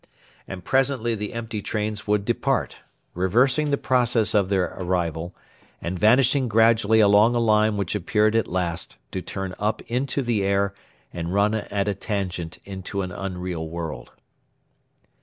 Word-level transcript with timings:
And 0.47 0.65
presently 0.65 1.13
the 1.13 1.31
empty 1.31 1.61
trains 1.61 2.07
would 2.07 2.25
depart, 2.25 2.79
reversing 3.13 3.69
the 3.69 3.77
process 3.77 4.33
of 4.33 4.49
their 4.49 4.73
arrival, 4.79 5.35
and 5.79 5.99
vanishing 5.99 6.47
gradually 6.47 6.99
along 6.99 7.35
a 7.35 7.39
line 7.39 7.77
which 7.77 7.93
appeared 7.93 8.35
at 8.35 8.47
last 8.47 8.97
to 9.11 9.21
turn 9.21 9.53
up 9.59 9.83
into 9.83 10.23
the 10.23 10.43
air 10.43 10.73
and 11.13 11.35
run 11.35 11.53
at 11.53 11.87
a 11.87 11.93
tangent 11.93 12.57
into 12.65 13.03
an 13.03 13.11
unreal 13.11 13.69
world. 13.69 14.09